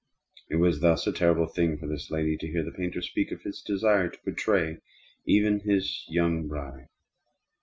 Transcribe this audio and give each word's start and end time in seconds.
It 0.49 0.55
was 0.55 0.79
thus 0.79 1.05
a 1.05 1.11
terrible 1.11 1.45
thing 1.45 1.77
for 1.77 1.85
this 1.85 2.09
lady 2.09 2.35
to 2.37 2.47
hear 2.47 2.63
the 2.63 2.71
painter 2.71 3.03
speak 3.03 3.31
of 3.31 3.43
his 3.43 3.61
desire 3.61 4.09
to 4.09 4.17
portray 4.21 4.79
even 5.27 5.59
his 5.59 6.03
young 6.09 6.47
bride. 6.47 6.87